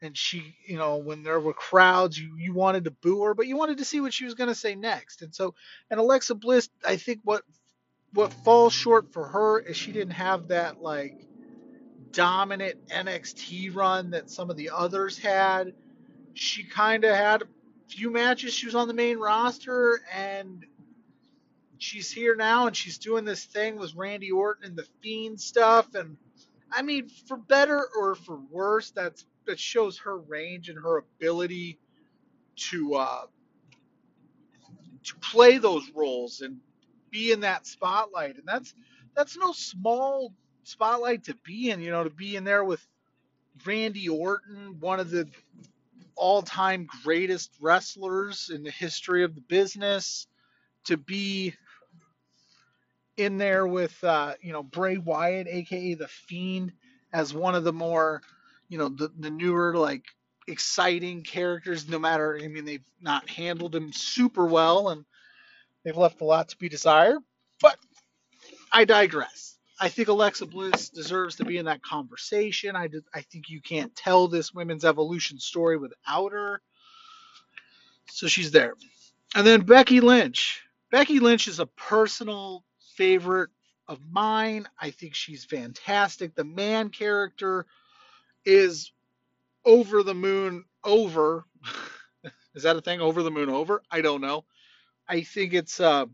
and 0.02 0.18
she 0.18 0.56
you 0.68 0.78
know 0.78 0.98
when 0.98 1.24
there 1.24 1.40
were 1.40 1.54
crowds 1.54 2.18
you 2.20 2.36
you 2.38 2.54
wanted 2.54 2.86
to 2.86 2.92
boo 2.92 3.24
her 3.24 3.34
but 3.34 3.48
you 3.48 3.58
wanted 3.58 3.78
to 3.78 3.86
see 3.86 4.02
what 4.02 4.14
she 4.14 4.26
was 4.26 4.34
going 4.36 4.48
to 4.50 4.56
say 4.56 4.76
next 4.76 5.22
and 5.22 5.34
so 5.34 5.54
and 5.90 6.00
Alexa 6.00 6.36
Bliss 6.36 6.70
I 6.86 6.98
think 6.98 7.22
what 7.24 7.44
what 8.14 8.34
falls 8.34 8.74
short 8.74 9.14
for 9.14 9.28
her 9.28 9.60
is 9.60 9.78
she 9.78 9.92
didn't 9.92 10.14
have 10.14 10.50
that 10.50 10.82
like 10.82 11.20
dominant 12.12 12.88
NXT 12.90 13.76
run 13.76 14.12
that 14.12 14.30
some 14.30 14.50
of 14.50 14.58
the 14.58 14.70
others 14.72 15.18
had. 15.18 15.74
She 16.34 16.64
kind 16.64 17.04
of 17.04 17.16
had 17.16 17.42
a 17.44 17.46
few 17.88 18.12
matches. 18.12 18.54
She 18.54 18.66
was 18.66 18.76
on 18.76 18.88
the 18.88 18.94
main 18.94 19.18
roster, 19.18 20.02
and 20.14 20.66
she's 21.78 22.12
here 22.12 22.36
now, 22.36 22.68
and 22.68 22.76
she's 22.76 22.98
doing 22.98 23.26
this 23.26 23.44
thing 23.46 23.78
with 23.78 23.96
Randy 23.96 24.32
Orton 24.32 24.66
and 24.66 24.76
the 24.76 24.88
Fiend 25.02 25.40
stuff. 25.40 25.96
And 25.96 26.18
I 26.72 26.82
mean, 26.82 27.10
for 27.28 27.38
better 27.38 27.86
or 27.98 28.16
for 28.16 28.40
worse, 28.50 28.92
that's 28.92 29.26
that 29.46 29.60
shows 29.60 29.98
her 30.00 30.18
range 30.18 30.70
and 30.70 30.78
her 30.78 30.98
ability 30.98 31.80
to 32.56 32.96
uh, 32.96 33.24
to 35.04 35.16
play 35.18 35.58
those 35.58 35.90
roles 35.96 36.42
and 36.42 36.58
be 37.10 37.32
in 37.32 37.42
that 37.42 37.68
spotlight. 37.68 38.38
And 38.38 38.46
that's 38.46 38.74
that's 39.16 39.38
no 39.38 39.52
small 39.52 40.34
spotlight 40.64 41.26
to 41.26 41.36
be 41.44 41.72
in, 41.72 41.82
you 41.82 41.92
know, 41.92 42.04
to 42.04 42.10
be 42.10 42.36
in 42.36 42.44
there 42.44 42.64
with 42.64 42.86
Randy 43.66 44.10
Orton, 44.10 44.78
one 44.80 45.00
of 45.00 45.10
the 45.10 45.28
all 46.16 46.42
time 46.42 46.88
greatest 47.04 47.52
wrestlers 47.62 48.52
in 48.54 48.64
the 48.64 48.72
history 48.72 49.24
of 49.24 49.36
the 49.36 49.42
business, 49.42 50.28
to 50.86 50.98
be 50.98 51.54
in 53.18 53.38
there 53.38 53.68
with, 53.68 54.04
uh, 54.04 54.34
you 54.42 54.54
know, 54.54 54.64
Bray 54.64 54.98
Wyatt, 54.98 55.48
aka 55.48 55.94
The 55.96 56.08
Fiend, 56.08 56.74
as 57.14 57.34
one 57.34 57.56
of 57.56 57.64
the 57.64 57.74
more, 57.74 58.22
you 58.70 58.78
know, 58.78 58.90
the, 58.90 59.12
the 59.20 59.30
newer, 59.30 59.76
like, 59.76 60.06
exciting 60.48 61.24
characters, 61.24 61.88
no 61.88 62.00
matter, 62.00 62.40
I 62.42 62.48
mean, 62.48 62.66
they've 62.66 62.84
not 63.00 63.30
handled 63.30 63.76
him 63.76 63.94
super 63.94 64.46
well 64.46 64.90
and 64.90 65.06
they've 65.84 65.96
left 65.98 66.22
a 66.22 66.26
lot 66.26 66.50
to 66.50 66.58
be 66.58 66.70
desired. 66.70 67.20
But 67.62 67.78
I 68.72 68.86
digress. 68.86 69.58
I 69.82 69.90
think 69.90 70.10
Alexa 70.10 70.46
Bliss 70.46 70.90
deserves 70.90 71.38
to 71.38 71.46
be 71.46 71.58
in 71.58 71.66
that 71.66 71.82
conversation. 71.82 72.76
I, 72.76 72.86
did, 72.86 73.04
I 73.16 73.22
think 73.22 73.50
you 73.50 73.60
can't 73.60 73.96
tell 73.96 74.28
this 74.28 74.54
women's 74.54 74.86
evolution 74.86 75.40
story 75.40 75.76
without 75.76 76.34
her. 76.34 76.62
So 78.12 78.28
she's 78.28 78.52
there. 78.52 78.76
And 79.34 79.46
then 79.46 79.62
Becky 79.62 80.00
Lynch. 80.00 80.62
Becky 80.92 81.20
Lynch 81.20 81.48
is 81.48 81.60
a 81.60 81.66
personal 81.66 82.64
favorite 82.96 83.50
of 83.88 84.00
mine. 84.08 84.68
I 84.80 84.92
think 84.92 85.16
she's 85.16 85.46
fantastic. 85.46 86.36
The 86.36 86.44
man 86.44 86.90
character 86.90 87.66
is 88.46 88.92
over 89.66 90.04
the 90.04 90.14
moon 90.14 90.64
over. 90.84 91.46
is 92.54 92.64
that 92.64 92.76
a 92.76 92.82
thing? 92.82 93.02
Over 93.02 93.24
the 93.24 93.32
moon 93.32 93.50
over? 93.50 93.82
I 93.90 94.02
don't 94.02 94.22
know. 94.22 94.46
I 95.10 95.22
think 95.22 95.56
it's 95.56 95.80
uh, 95.80 96.06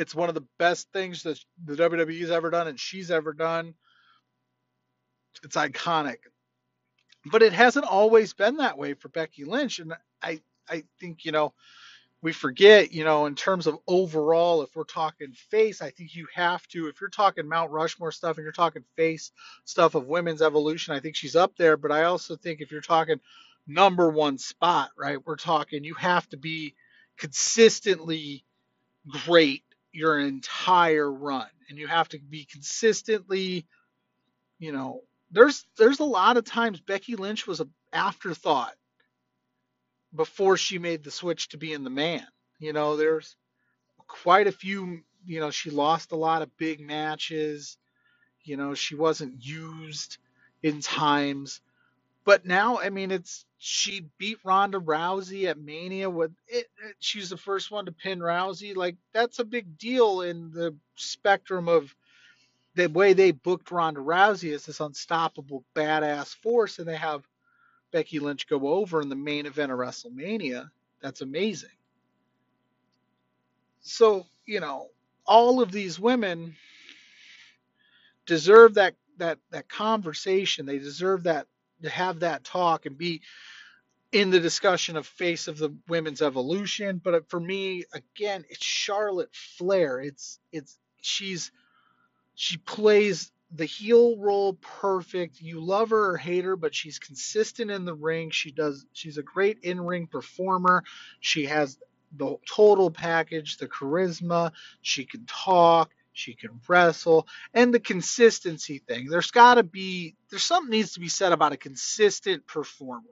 it's 0.00 0.14
one 0.14 0.28
of 0.28 0.34
the 0.34 0.46
best 0.58 0.88
things 0.92 1.22
that 1.24 1.38
the 1.64 1.76
WWE's 1.76 2.30
ever 2.30 2.50
done 2.50 2.68
and 2.68 2.80
she's 2.80 3.10
ever 3.10 3.32
done. 3.32 3.74
It's 5.44 5.56
iconic. 5.56 6.16
But 7.26 7.42
it 7.42 7.52
hasn't 7.52 7.84
always 7.84 8.32
been 8.32 8.56
that 8.56 8.78
way 8.78 8.94
for 8.94 9.10
Becky 9.10 9.44
Lynch. 9.44 9.78
And 9.78 9.92
I, 10.22 10.40
I 10.68 10.84
think, 10.98 11.24
you 11.24 11.32
know, 11.32 11.52
we 12.22 12.32
forget, 12.32 12.92
you 12.92 13.04
know, 13.04 13.26
in 13.26 13.34
terms 13.34 13.66
of 13.66 13.78
overall, 13.86 14.62
if 14.62 14.74
we're 14.74 14.84
talking 14.84 15.32
face, 15.32 15.82
I 15.82 15.90
think 15.90 16.14
you 16.14 16.26
have 16.34 16.66
to, 16.68 16.88
if 16.88 17.00
you're 17.00 17.10
talking 17.10 17.48
Mount 17.48 17.70
Rushmore 17.70 18.12
stuff 18.12 18.36
and 18.36 18.44
you're 18.44 18.52
talking 18.52 18.84
face 18.96 19.32
stuff 19.64 19.94
of 19.94 20.06
women's 20.06 20.42
evolution, 20.42 20.94
I 20.94 21.00
think 21.00 21.16
she's 21.16 21.36
up 21.36 21.56
there. 21.56 21.76
But 21.76 21.92
I 21.92 22.04
also 22.04 22.36
think 22.36 22.60
if 22.60 22.72
you're 22.72 22.80
talking 22.80 23.20
number 23.66 24.08
one 24.10 24.38
spot, 24.38 24.90
right, 24.98 25.18
we're 25.24 25.36
talking 25.36 25.84
you 25.84 25.94
have 25.94 26.28
to 26.30 26.38
be 26.38 26.74
consistently 27.18 28.44
great 29.26 29.62
your 29.92 30.18
entire 30.18 31.10
run. 31.10 31.46
And 31.68 31.78
you 31.78 31.86
have 31.86 32.08
to 32.10 32.18
be 32.18 32.44
consistently, 32.44 33.66
you 34.58 34.72
know, 34.72 35.02
there's 35.30 35.64
there's 35.78 36.00
a 36.00 36.04
lot 36.04 36.36
of 36.36 36.44
times 36.44 36.80
Becky 36.80 37.16
Lynch 37.16 37.46
was 37.46 37.60
an 37.60 37.70
afterthought 37.92 38.74
before 40.14 40.56
she 40.56 40.78
made 40.78 41.04
the 41.04 41.10
switch 41.10 41.48
to 41.48 41.58
being 41.58 41.84
the 41.84 41.90
man. 41.90 42.26
You 42.58 42.72
know, 42.72 42.96
there's 42.96 43.36
quite 44.06 44.48
a 44.48 44.52
few, 44.52 45.02
you 45.24 45.40
know, 45.40 45.50
she 45.50 45.70
lost 45.70 46.12
a 46.12 46.16
lot 46.16 46.42
of 46.42 46.56
big 46.56 46.80
matches. 46.80 47.78
You 48.42 48.56
know, 48.56 48.74
she 48.74 48.94
wasn't 48.96 49.44
used 49.44 50.18
in 50.62 50.80
times. 50.80 51.60
But 52.24 52.46
now, 52.46 52.78
I 52.78 52.90
mean, 52.90 53.10
it's 53.10 53.46
she 53.58 54.06
beat 54.18 54.38
Ronda 54.44 54.78
Rousey 54.78 55.46
at 55.46 55.58
Mania 55.58 56.10
with 56.10 56.32
it, 56.48 56.66
it 56.84 56.96
she's 57.00 57.30
the 57.30 57.36
first 57.36 57.70
one 57.70 57.86
to 57.86 57.92
pin 57.92 58.20
Rousey. 58.20 58.76
Like 58.76 58.96
that's 59.12 59.38
a 59.40 59.44
big 59.44 59.78
deal 59.78 60.22
in 60.22 60.50
the 60.52 60.76
spectrum 60.96 61.68
of 61.68 61.94
the 62.74 62.88
way 62.88 63.12
they 63.14 63.32
booked 63.32 63.70
Ronda 63.70 64.00
Rousey 64.00 64.54
as 64.54 64.66
this 64.66 64.80
unstoppable 64.80 65.64
badass 65.76 66.34
force 66.36 66.78
and 66.78 66.88
they 66.88 66.96
have 66.96 67.24
Becky 67.92 68.18
Lynch 68.20 68.48
go 68.48 68.68
over 68.68 69.00
in 69.02 69.08
the 69.08 69.16
main 69.16 69.46
event 69.46 69.72
of 69.72 69.78
WrestleMania, 69.78 70.70
that's 71.02 71.22
amazing. 71.22 71.70
So, 73.82 74.26
you 74.46 74.60
know, 74.60 74.88
all 75.26 75.62
of 75.62 75.72
these 75.72 76.00
women 76.00 76.56
deserve 78.26 78.74
that 78.74 78.94
that 79.18 79.38
that 79.50 79.68
conversation. 79.68 80.66
They 80.66 80.78
deserve 80.78 81.24
that 81.24 81.46
to 81.82 81.90
have 81.90 82.20
that 82.20 82.44
talk 82.44 82.86
and 82.86 82.98
be 82.98 83.22
in 84.12 84.30
the 84.30 84.40
discussion 84.40 84.96
of 84.96 85.06
face 85.06 85.48
of 85.48 85.58
the 85.58 85.74
women's 85.88 86.22
evolution. 86.22 87.00
But 87.02 87.14
uh, 87.14 87.20
for 87.28 87.40
me, 87.40 87.84
again, 87.92 88.44
it's 88.48 88.64
Charlotte 88.64 89.30
Flair. 89.32 90.00
It's 90.00 90.38
it's 90.52 90.78
she's 91.00 91.52
she 92.34 92.58
plays 92.58 93.32
the 93.54 93.64
heel 93.64 94.16
role 94.16 94.54
perfect. 94.54 95.40
You 95.40 95.60
love 95.60 95.90
her 95.90 96.10
or 96.12 96.16
hate 96.16 96.44
her, 96.44 96.56
but 96.56 96.74
she's 96.74 96.98
consistent 96.98 97.70
in 97.70 97.84
the 97.84 97.94
ring. 97.94 98.30
She 98.30 98.50
does 98.52 98.86
she's 98.92 99.18
a 99.18 99.22
great 99.22 99.58
in-ring 99.62 100.06
performer. 100.06 100.84
She 101.20 101.46
has 101.46 101.78
the 102.16 102.36
total 102.48 102.90
package, 102.90 103.58
the 103.58 103.68
charisma, 103.68 104.52
she 104.82 105.04
can 105.04 105.24
talk, 105.26 105.90
she 106.12 106.34
can 106.34 106.60
wrestle, 106.68 107.26
and 107.54 107.72
the 107.72 107.80
consistency 107.80 108.78
thing. 108.78 109.08
There's 109.08 109.30
got 109.30 109.54
to 109.54 109.62
be 109.62 110.16
there's 110.30 110.44
something 110.44 110.70
needs 110.70 110.92
to 110.94 111.00
be 111.00 111.08
said 111.08 111.32
about 111.32 111.52
a 111.52 111.56
consistent 111.56 112.46
performer. 112.46 113.04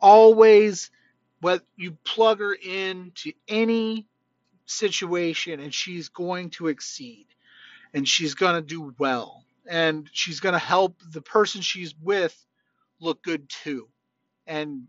Always 0.00 0.90
what 1.40 1.62
you 1.76 1.92
plug 2.04 2.40
her 2.40 2.54
in 2.54 3.12
to 3.16 3.32
any 3.48 4.06
situation 4.66 5.60
and 5.60 5.74
she's 5.74 6.08
going 6.08 6.50
to 6.50 6.68
exceed 6.68 7.26
and 7.92 8.06
she's 8.06 8.34
going 8.34 8.54
to 8.54 8.62
do 8.62 8.94
well 8.98 9.44
and 9.68 10.08
she's 10.12 10.40
going 10.40 10.52
to 10.52 10.58
help 10.58 11.00
the 11.12 11.22
person 11.22 11.60
she's 11.60 11.94
with 12.02 12.36
look 13.00 13.22
good 13.22 13.48
too. 13.48 13.88
And 14.46 14.86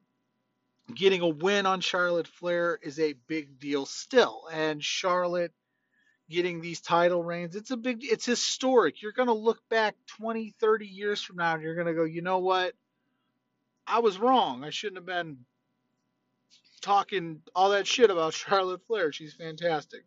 getting 0.93 1.21
a 1.21 1.27
win 1.27 1.65
on 1.65 1.81
Charlotte 1.81 2.27
Flair 2.27 2.79
is 2.81 2.99
a 2.99 3.13
big 3.27 3.59
deal 3.59 3.85
still. 3.85 4.47
And 4.51 4.83
Charlotte 4.83 5.53
getting 6.31 6.61
these 6.61 6.81
title 6.81 7.23
reigns, 7.23 7.55
it's 7.55 7.71
a 7.71 7.77
big 7.77 8.03
it's 8.03 8.25
historic. 8.25 9.01
You're 9.01 9.11
going 9.11 9.27
to 9.27 9.33
look 9.33 9.59
back 9.69 9.95
20, 10.17 10.55
30 10.59 10.85
years 10.87 11.21
from 11.21 11.37
now 11.37 11.53
and 11.53 11.63
you're 11.63 11.75
going 11.75 11.87
to 11.87 11.93
go, 11.93 12.03
"You 12.03 12.21
know 12.21 12.39
what? 12.39 12.73
I 13.85 13.99
was 13.99 14.17
wrong. 14.17 14.63
I 14.63 14.69
shouldn't 14.71 14.97
have 14.97 15.05
been 15.05 15.39
talking 16.81 17.41
all 17.55 17.71
that 17.71 17.87
shit 17.87 18.09
about 18.09 18.33
Charlotte 18.33 18.81
Flair. 18.87 19.11
She's 19.11 19.33
fantastic." 19.33 20.03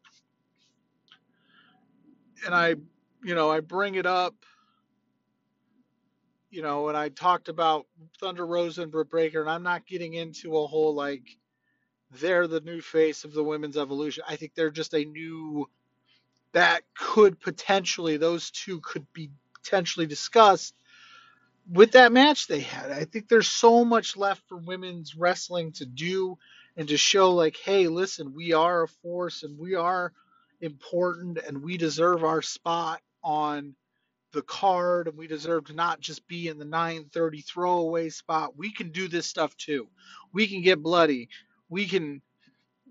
And 2.45 2.54
I, 2.54 2.75
you 3.23 3.35
know, 3.35 3.50
I 3.50 3.61
bring 3.61 3.95
it 3.95 4.07
up 4.07 4.35
you 6.54 6.62
know, 6.62 6.88
and 6.88 6.97
I 6.97 7.09
talked 7.09 7.49
about 7.49 7.88
Thunder 8.21 8.47
Rosa 8.47 8.83
and 8.83 8.93
Britt 8.93 9.11
Baker, 9.11 9.40
and 9.40 9.50
I'm 9.50 9.64
not 9.64 9.88
getting 9.88 10.14
into 10.14 10.57
a 10.57 10.69
whole 10.69 10.95
like 10.95 11.37
they're 12.21 12.47
the 12.47 12.61
new 12.61 12.81
face 12.81 13.25
of 13.25 13.33
the 13.33 13.43
women's 13.43 13.76
evolution. 13.76 14.23
I 14.28 14.37
think 14.37 14.54
they're 14.54 14.71
just 14.71 14.95
a 14.95 15.04
new 15.04 15.69
that 16.54 16.82
could 16.99 17.40
potentially 17.40 18.18
those 18.18 18.50
two 18.52 18.80
could 18.80 19.06
be 19.14 19.30
potentially 19.62 20.06
discussed 20.06 20.75
with 21.70 21.92
that 21.92 22.12
match 22.12 22.46
they 22.46 22.61
had. 22.61 22.90
I 22.92 23.04
think 23.04 23.28
there's 23.28 23.49
so 23.49 23.84
much 23.84 24.16
left 24.16 24.42
for 24.49 24.58
women's 24.58 25.16
wrestling 25.16 25.73
to 25.75 25.87
do 25.87 26.38
and 26.76 26.88
to 26.88 26.96
show 26.96 27.32
like, 27.32 27.56
hey, 27.56 27.88
listen, 27.88 28.34
we 28.34 28.52
are 28.52 28.84
a 28.84 28.88
force 28.88 29.44
and 29.44 29.58
we 29.58 29.75
are 29.75 30.12
important 30.61 31.38
and 31.38 31.62
we 31.62 31.76
deserve 31.78 32.25
our 32.25 32.42
spot 32.42 33.00
on 33.23 33.75
the 34.32 34.42
card 34.42 35.08
and 35.08 35.16
we 35.16 35.26
deserve 35.26 35.66
to 35.66 35.75
not 35.75 36.00
just 36.00 36.26
be 36.28 36.49
in 36.49 36.58
the 36.58 36.64
930 36.64 37.42
throwaway 37.42 38.11
spot. 38.11 38.56
We 38.56 38.73
can 38.73 38.90
do 38.90 39.08
this 39.08 39.26
stuff 39.26 39.56
too. 39.56 39.88
We 40.32 40.49
can 40.49 40.62
get 40.62 40.82
bloody. 40.82 41.28
We 41.70 41.87
can 41.87 42.23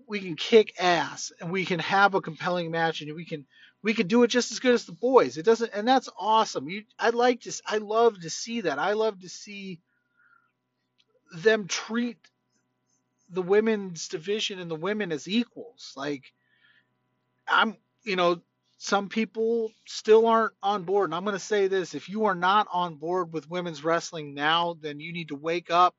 we 0.08 0.20
can 0.20 0.36
kick 0.36 0.74
ass 0.80 1.32
and 1.40 1.50
we 1.50 1.64
can 1.64 1.80
have 1.80 2.14
a 2.14 2.20
compelling 2.20 2.70
match 2.70 3.00
and 3.00 3.14
we 3.14 3.24
can 3.24 3.46
we 3.82 3.94
can 3.94 4.06
do 4.06 4.22
it 4.22 4.28
just 4.28 4.52
as 4.52 4.60
good 4.60 4.74
as 4.74 4.84
the 4.84 4.92
boys. 4.92 5.36
It 5.38 5.44
doesn't 5.44 5.72
and 5.74 5.86
that's 5.86 6.08
awesome. 6.18 6.68
You 6.68 6.84
I 6.98 7.10
like 7.10 7.42
to 7.42 7.62
I 7.66 7.78
love 7.78 8.20
to 8.20 8.30
see 8.30 8.62
that. 8.62 8.78
I 8.78 8.92
love 8.92 9.20
to 9.20 9.28
see 9.28 9.80
them 11.36 11.66
treat 11.68 12.18
the 13.30 13.42
women's 13.42 14.08
division 14.08 14.58
and 14.58 14.70
the 14.70 14.76
women 14.76 15.12
as 15.12 15.28
equals. 15.28 15.92
Like 15.96 16.32
I'm 17.48 17.76
you 18.04 18.16
know 18.16 18.40
some 18.78 19.08
people 19.08 19.72
still 19.86 20.26
aren't 20.26 20.54
on 20.62 20.84
board. 20.84 21.08
And 21.08 21.14
I'm 21.14 21.24
going 21.24 21.34
to 21.34 21.38
say 21.40 21.68
this 21.68 21.94
if 21.94 22.08
you 22.08 22.26
are 22.26 22.34
not 22.34 22.68
on 22.72 22.96
board 22.96 23.32
with 23.32 23.48
women's 23.50 23.84
wrestling 23.84 24.34
now, 24.34 24.76
then 24.80 25.00
you 25.00 25.12
need 25.12 25.28
to 25.28 25.36
wake 25.36 25.70
up 25.70 25.94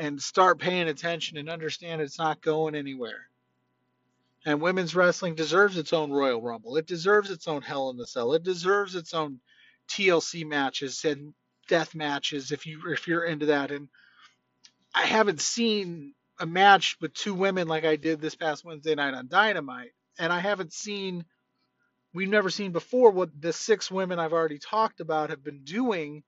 and 0.00 0.20
start 0.20 0.58
paying 0.58 0.88
attention 0.88 1.36
and 1.36 1.50
understand 1.50 2.00
it's 2.00 2.18
not 2.18 2.40
going 2.40 2.74
anywhere. 2.74 3.28
And 4.46 4.62
women's 4.62 4.96
wrestling 4.96 5.34
deserves 5.34 5.76
its 5.76 5.92
own 5.92 6.10
Royal 6.10 6.40
Rumble. 6.40 6.78
It 6.78 6.86
deserves 6.86 7.30
its 7.30 7.46
own 7.46 7.60
Hell 7.60 7.90
in 7.90 7.98
the 7.98 8.06
Cell. 8.06 8.32
It 8.32 8.42
deserves 8.42 8.94
its 8.94 9.12
own 9.12 9.40
TLC 9.88 10.46
matches 10.46 11.04
and 11.04 11.34
death 11.68 11.94
matches 11.94 12.50
if 12.50 12.64
you 12.64 12.80
if 12.90 13.06
you're 13.06 13.26
into 13.26 13.46
that. 13.46 13.70
And 13.70 13.88
I 14.94 15.04
haven't 15.04 15.42
seen 15.42 16.14
a 16.38 16.46
match 16.46 16.96
with 17.02 17.12
two 17.12 17.34
women 17.34 17.68
like 17.68 17.84
I 17.84 17.96
did 17.96 18.22
this 18.22 18.34
past 18.34 18.64
Wednesday 18.64 18.94
night 18.94 19.12
on 19.12 19.28
Dynamite. 19.28 19.92
And 20.18 20.32
I 20.32 20.40
haven't 20.40 20.72
seen 20.72 21.26
we've 22.14 22.26
never 22.30 22.48
seen 22.48 22.72
before 22.72 23.10
what 23.10 23.38
the 23.38 23.52
six 23.52 23.90
women 23.90 24.18
I've 24.18 24.32
already 24.32 24.58
talked 24.58 25.00
about 25.00 25.28
have 25.28 25.44
been 25.44 25.62
doing. 25.62 26.22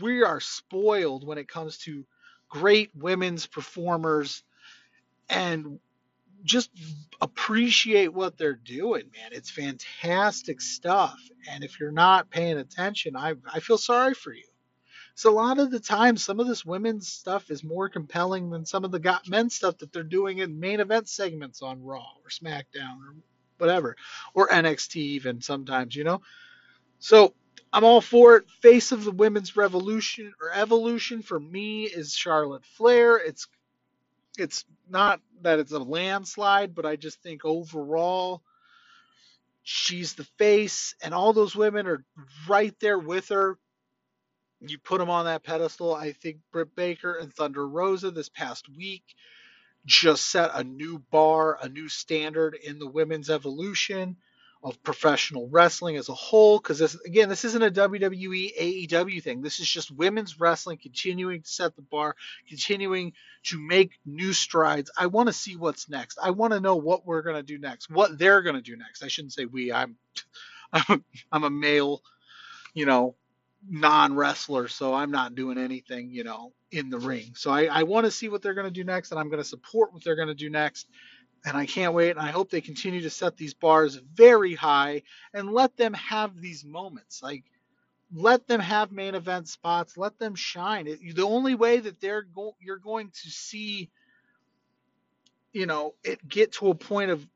We 0.00 0.22
are 0.22 0.38
spoiled 0.38 1.26
when 1.26 1.38
it 1.38 1.48
comes 1.48 1.78
to 1.78 2.06
great 2.48 2.90
women's 2.94 3.46
performers 3.46 4.42
and 5.28 5.78
just 6.44 6.70
appreciate 7.20 8.12
what 8.12 8.38
they're 8.38 8.54
doing, 8.54 9.04
man. 9.16 9.30
It's 9.32 9.50
fantastic 9.50 10.60
stuff. 10.60 11.18
And 11.50 11.64
if 11.64 11.80
you're 11.80 11.92
not 11.92 12.30
paying 12.30 12.58
attention, 12.58 13.16
I, 13.16 13.34
I 13.52 13.60
feel 13.60 13.78
sorry 13.78 14.14
for 14.14 14.32
you. 14.32 14.44
So 15.14 15.32
a 15.32 15.34
lot 15.34 15.58
of 15.58 15.72
the 15.72 15.80
time, 15.80 16.16
some 16.16 16.38
of 16.38 16.46
this 16.46 16.64
women's 16.64 17.08
stuff 17.08 17.50
is 17.50 17.64
more 17.64 17.88
compelling 17.88 18.50
than 18.50 18.64
some 18.64 18.84
of 18.84 18.92
the 18.92 19.00
got 19.00 19.28
men 19.28 19.50
stuff 19.50 19.78
that 19.78 19.92
they're 19.92 20.04
doing 20.04 20.38
in 20.38 20.60
main 20.60 20.78
event 20.78 21.08
segments 21.08 21.60
on 21.60 21.82
Raw 21.82 22.06
or 22.24 22.30
SmackDown 22.30 22.98
or 23.00 23.16
whatever, 23.58 23.96
or 24.32 24.48
NXT 24.48 24.96
even 24.96 25.40
sometimes, 25.40 25.96
you 25.96 26.04
know. 26.04 26.20
So 27.00 27.34
I'm 27.72 27.84
all 27.84 28.02
for 28.02 28.36
it. 28.36 28.50
Face 28.62 28.92
of 28.92 29.04
the 29.04 29.12
women's 29.12 29.56
revolution 29.56 30.34
or 30.42 30.52
evolution 30.52 31.22
for 31.22 31.40
me 31.40 31.84
is 31.84 32.14
Charlotte 32.14 32.64
Flair. 32.64 33.18
It's 33.18 33.48
it's 34.38 34.64
not 34.88 35.20
that 35.42 35.60
it's 35.60 35.72
a 35.72 35.78
landslide, 35.80 36.74
but 36.74 36.86
I 36.86 36.96
just 36.96 37.22
think 37.22 37.44
overall 37.44 38.42
she's 39.62 40.14
the 40.14 40.24
face, 40.38 40.94
and 41.02 41.14
all 41.14 41.32
those 41.32 41.56
women 41.56 41.86
are 41.88 42.04
right 42.48 42.74
there 42.80 42.98
with 42.98 43.28
her. 43.30 43.58
You 44.60 44.78
put 44.78 44.98
them 44.98 45.10
on 45.10 45.26
that 45.26 45.44
pedestal. 45.44 45.94
I 45.94 46.12
think 46.12 46.38
Britt 46.52 46.74
Baker 46.76 47.14
and 47.14 47.32
Thunder 47.34 47.66
Rosa 47.68 48.10
this 48.10 48.28
past 48.30 48.68
week 48.76 49.04
just 49.86 50.26
set 50.26 50.50
a 50.54 50.64
new 50.64 51.00
bar, 51.10 51.58
a 51.62 51.68
new 51.68 51.88
standard 51.88 52.56
in 52.56 52.78
the 52.78 52.88
women's 52.88 53.30
evolution. 53.30 54.16
Of 54.62 54.82
professional 54.82 55.48
wrestling 55.48 55.96
as 55.96 56.08
a 56.08 56.14
whole. 56.14 56.58
Because 56.58 56.78
this, 56.78 56.94
again, 57.06 57.28
this 57.28 57.44
isn't 57.44 57.62
a 57.62 57.70
WWE 57.70 58.88
AEW 58.88 59.22
thing. 59.22 59.42
This 59.42 59.60
is 59.60 59.68
just 59.68 59.90
women's 59.90 60.40
wrestling 60.40 60.78
continuing 60.78 61.42
to 61.42 61.48
set 61.48 61.76
the 61.76 61.82
bar, 61.82 62.16
continuing 62.48 63.12
to 63.44 63.58
make 63.58 63.92
new 64.04 64.32
strides. 64.32 64.90
I 64.98 65.06
want 65.06 65.28
to 65.28 65.32
see 65.32 65.56
what's 65.56 65.88
next. 65.88 66.18
I 66.22 66.30
want 66.30 66.52
to 66.52 66.60
know 66.60 66.76
what 66.76 67.06
we're 67.06 67.22
gonna 67.22 67.42
do 67.42 67.58
next, 67.58 67.90
what 67.90 68.18
they're 68.18 68.42
gonna 68.42 68.62
do 68.62 68.76
next. 68.76 69.02
I 69.02 69.08
shouldn't 69.08 69.32
say 69.32 69.44
we. 69.44 69.72
I'm, 69.72 69.96
I'm, 70.72 71.04
I'm 71.32 71.44
a 71.44 71.50
male, 71.50 72.02
you 72.74 72.84
know, 72.84 73.14
non 73.68 74.14
wrestler, 74.14 74.68
so 74.68 74.94
I'm 74.94 75.10
not 75.10 75.34
doing 75.34 75.58
anything, 75.58 76.10
you 76.10 76.24
know, 76.24 76.52
in 76.70 76.90
the 76.90 76.98
ring. 76.98 77.32
So 77.34 77.50
I, 77.50 77.64
I 77.64 77.82
want 77.84 78.04
to 78.04 78.10
see 78.10 78.28
what 78.28 78.42
they're 78.42 78.54
going 78.54 78.66
to 78.66 78.72
do 78.72 78.84
next, 78.84 79.10
and 79.10 79.20
I'm 79.20 79.28
going 79.28 79.42
to 79.42 79.48
support 79.48 79.92
what 79.92 80.04
they're 80.04 80.16
going 80.16 80.28
to 80.28 80.34
do 80.34 80.50
next. 80.50 80.88
And 81.44 81.56
I 81.56 81.66
can't 81.66 81.94
wait. 81.94 82.10
And 82.10 82.20
I 82.20 82.30
hope 82.30 82.50
they 82.50 82.60
continue 82.60 83.00
to 83.02 83.10
set 83.10 83.36
these 83.36 83.54
bars 83.54 83.96
very 83.96 84.54
high 84.54 85.02
and 85.32 85.52
let 85.52 85.76
them 85.76 85.94
have 85.94 86.40
these 86.40 86.64
moments. 86.64 87.22
Like, 87.22 87.44
let 88.14 88.46
them 88.46 88.60
have 88.60 88.90
main 88.92 89.14
event 89.14 89.48
spots. 89.48 89.96
Let 89.96 90.18
them 90.18 90.34
shine. 90.34 90.86
It, 90.86 91.14
the 91.14 91.26
only 91.26 91.54
way 91.54 91.78
that 91.78 92.00
they're 92.00 92.22
go, 92.22 92.56
you're 92.60 92.78
going 92.78 93.10
to 93.10 93.30
see, 93.30 93.90
you 95.52 95.66
know, 95.66 95.94
it 96.02 96.26
get 96.26 96.52
to 96.52 96.70
a 96.70 96.74
point 96.74 97.10
of 97.10 97.26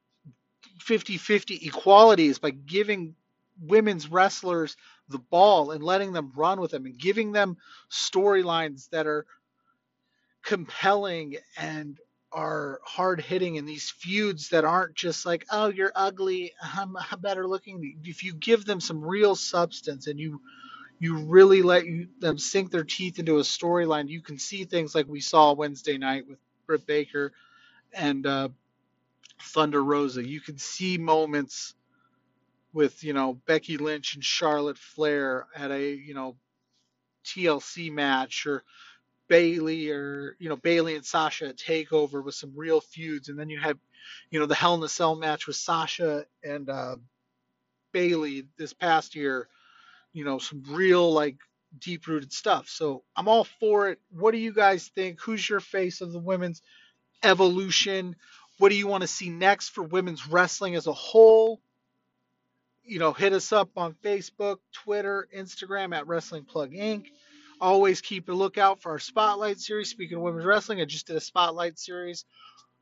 50-50 0.81 1.67
equality 1.67 2.27
is 2.27 2.39
by 2.39 2.51
giving 2.51 3.15
women's 3.61 4.11
wrestlers 4.11 4.77
the 5.09 5.19
ball 5.19 5.71
and 5.71 5.85
letting 5.85 6.13
them 6.13 6.33
run 6.35 6.61
with 6.61 6.71
them 6.71 6.87
and 6.87 6.99
giving 6.99 7.33
them 7.33 7.57
storylines 7.91 8.89
that 8.91 9.07
are 9.07 9.27
compelling 10.43 11.37
and 11.57 11.99
are 12.33 12.81
hard 12.85 13.21
hitting 13.21 13.59
and 13.59 13.69
these 13.69 13.91
feuds 13.91 14.49
that 14.51 14.65
aren't 14.65 14.95
just 14.95 15.27
like, 15.27 15.47
oh, 15.51 15.69
you're 15.69 15.93
ugly, 15.95 16.53
I'm, 16.63 16.97
better 17.21 17.47
looking. 17.47 17.99
If 18.05 18.25
you 18.25 18.35
give 18.35 18.65
them 18.65 18.81
some 18.81 19.05
real 19.05 19.35
substance 19.35 20.07
and 20.07 20.19
you 20.19 20.41
you 20.99 21.17
really 21.17 21.63
let 21.63 21.85
you, 21.85 22.07
them 22.21 22.39
sink 22.39 22.71
their 22.71 22.85
teeth 22.85 23.19
into 23.19 23.39
a 23.39 23.43
storyline, 23.43 24.09
you 24.09 24.21
can 24.21 24.39
see 24.39 24.65
things 24.65 24.95
like 24.95 25.09
we 25.09 25.21
saw 25.21 25.53
Wednesday 25.53 25.99
night 25.99 26.29
with 26.29 26.39
Britt 26.65 26.87
Baker 26.87 27.33
and 27.93 28.25
uh, 28.25 28.49
Thunder 29.41 29.83
Rosa. 29.83 30.27
You 30.27 30.41
can 30.41 30.59
see 30.59 30.99
moments 30.99 31.75
with 32.73 33.03
you 33.03 33.13
know 33.13 33.35
Becky 33.47 33.79
Lynch 33.79 34.15
and 34.15 34.25
Charlotte 34.25 34.79
Flair 34.79 35.47
at 35.57 35.71
a 35.73 35.91
you 35.91 36.15
know 36.15 36.37
TLC 37.25 37.93
match 37.93 38.47
or 38.47 38.63
Bayley 39.33 39.89
or 39.91 40.37
you 40.39 40.51
know 40.51 40.57
Bayley 40.57 40.95
and 40.95 41.07
Sasha 41.07 41.49
at 41.49 41.57
Takeover 41.57 42.23
with 42.23 42.35
some 42.35 42.53
real 42.55 42.83
feuds, 42.83 43.31
and 43.31 43.39
then 43.39 43.49
you 43.49 43.59
have 43.59 43.79
you 44.31 44.39
know 44.39 44.45
the 44.45 44.55
Hell 44.55 44.75
in 44.75 44.83
a 44.83 44.91
Cell 44.91 45.15
match 45.15 45.47
with 45.47 45.57
Sasha 45.57 46.27
and 46.45 46.69
uh, 46.69 46.97
Bayley 47.93 48.47
this 48.59 48.75
past 48.75 49.17
year. 49.17 49.49
You 50.13 50.27
know 50.27 50.37
some 50.37 50.63
real 50.69 51.11
like 51.11 51.37
deep 51.79 52.07
rooted 52.07 52.31
stuff. 52.31 52.69
So 52.69 53.05
I'm 53.17 53.27
all 53.27 53.45
for 53.59 53.89
it. 53.89 54.01
What 54.11 54.33
do 54.33 54.37
you 54.39 54.53
guys 54.53 54.91
think? 54.95 55.19
Who's 55.23 55.49
your 55.49 55.61
face 55.61 56.03
of 56.03 56.13
the 56.13 56.19
women's 56.19 56.61
evolution? 57.23 58.17
What 58.59 58.69
do 58.69 58.75
you 58.75 58.87
want 58.87 59.01
to 59.01 59.09
see 59.09 59.31
next 59.31 59.71
for 59.71 59.83
women's 59.83 60.29
wrestling 60.29 60.75
as 60.75 60.87
a 60.87 60.93
whole? 60.93 61.59
you 62.85 62.99
know, 62.99 63.13
hit 63.13 63.33
us 63.33 63.53
up 63.53 63.71
on 63.77 63.95
Facebook, 64.05 64.57
Twitter, 64.73 65.29
Instagram 65.35 65.95
at 65.95 66.09
Wrestling 66.09 66.45
Plug 66.45 66.73
Inc. 66.73 67.07
Always 67.63 68.01
keep 68.01 68.29
a 68.29 68.33
lookout 68.33 68.83
for 68.83 68.91
our 68.91 68.99
Spotlight 68.99 69.61
series. 69.61 69.89
Speaking 69.89 70.17
of 70.17 70.25
women's 70.25 70.45
wrestling, 70.45 70.81
I 70.81 70.85
just 70.85 71.07
did 71.07 71.15
a 71.15 71.21
Spotlight 71.21 71.79
series 71.79 72.25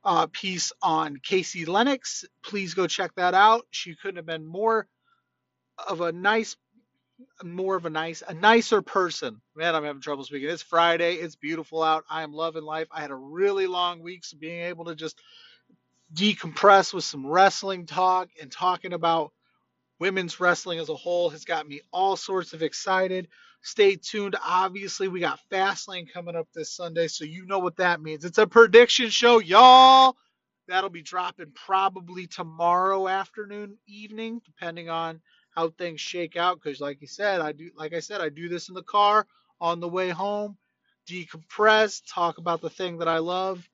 uh, 0.04 0.26
piece 0.32 0.72
on 0.80 1.18
Casey 1.22 1.66
Lennox. 1.66 2.24
Please 2.42 2.72
go 2.72 2.86
check 2.86 3.14
that 3.16 3.34
out. 3.34 3.66
She 3.70 3.94
couldn't 3.94 4.16
have 4.16 4.24
been 4.24 4.46
more 4.46 4.86
of 5.86 6.00
a 6.00 6.12
nice, 6.12 6.56
more 7.44 7.76
of 7.76 7.84
a 7.84 7.90
nice, 7.90 8.22
a 8.26 8.32
nicer 8.32 8.80
person. 8.80 9.42
Man, 9.54 9.74
I'm 9.74 9.84
having 9.84 10.00
trouble 10.00 10.24
speaking. 10.24 10.48
It's 10.48 10.62
Friday. 10.62 11.16
It's 11.16 11.36
beautiful 11.36 11.82
out. 11.82 12.04
I 12.08 12.22
am 12.22 12.32
loving 12.32 12.64
life. 12.64 12.88
I 12.90 13.02
had 13.02 13.10
a 13.10 13.14
really 13.14 13.66
long 13.66 14.00
week, 14.00 14.24
so 14.24 14.38
being 14.38 14.62
able 14.62 14.86
to 14.86 14.94
just 14.94 15.20
decompress 16.14 16.94
with 16.94 17.04
some 17.04 17.26
wrestling 17.26 17.84
talk 17.84 18.30
and 18.40 18.50
talking 18.50 18.94
about 18.94 19.32
women's 20.00 20.40
wrestling 20.40 20.80
as 20.80 20.88
a 20.88 20.94
whole 20.96 21.30
has 21.30 21.44
got 21.44 21.68
me 21.68 21.82
all 21.92 22.16
sorts 22.16 22.52
of 22.52 22.62
excited. 22.62 23.28
Stay 23.62 23.96
tuned. 23.96 24.34
Obviously, 24.44 25.06
we 25.06 25.20
got 25.20 25.38
Fastlane 25.52 26.10
coming 26.10 26.34
up 26.34 26.48
this 26.54 26.74
Sunday, 26.74 27.06
so 27.06 27.24
you 27.24 27.46
know 27.46 27.58
what 27.58 27.76
that 27.76 28.00
means. 28.00 28.24
It's 28.24 28.38
a 28.38 28.46
prediction 28.46 29.10
show, 29.10 29.38
y'all. 29.38 30.16
That'll 30.66 30.88
be 30.88 31.02
dropping 31.02 31.52
probably 31.54 32.26
tomorrow 32.26 33.06
afternoon, 33.06 33.76
evening, 33.86 34.40
depending 34.44 34.88
on 34.88 35.20
how 35.54 35.68
things 35.70 36.00
shake 36.00 36.36
out. 36.36 36.60
Because, 36.62 36.80
like 36.80 37.02
you 37.02 37.06
said, 37.06 37.40
I 37.40 37.52
do, 37.52 37.70
like 37.76 37.92
I 37.92 38.00
said, 38.00 38.22
I 38.22 38.30
do 38.30 38.48
this 38.48 38.68
in 38.68 38.74
the 38.74 38.82
car 38.82 39.26
on 39.60 39.80
the 39.80 39.88
way 39.88 40.08
home, 40.08 40.56
decompress, 41.06 42.02
talk 42.08 42.38
about 42.38 42.62
the 42.62 42.70
thing 42.70 42.98
that 42.98 43.08
I 43.08 43.18
love, 43.18 43.68